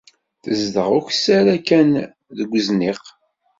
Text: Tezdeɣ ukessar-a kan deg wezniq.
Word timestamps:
Tezdeɣ 0.43 0.89
ukessar-a 0.97 1.57
kan 1.67 1.89
deg 2.37 2.49
wezniq. 2.51 3.01